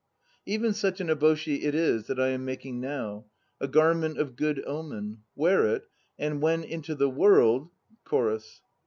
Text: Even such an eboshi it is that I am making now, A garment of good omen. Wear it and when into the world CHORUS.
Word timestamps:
Even 0.47 0.73
such 0.73 0.99
an 0.99 1.09
eboshi 1.09 1.61
it 1.61 1.75
is 1.75 2.07
that 2.07 2.19
I 2.19 2.29
am 2.29 2.43
making 2.43 2.79
now, 2.79 3.27
A 3.59 3.67
garment 3.67 4.17
of 4.17 4.35
good 4.35 4.63
omen. 4.65 5.19
Wear 5.35 5.67
it 5.67 5.83
and 6.17 6.41
when 6.41 6.63
into 6.63 6.95
the 6.95 7.07
world 7.11 7.69
CHORUS. 8.05 8.61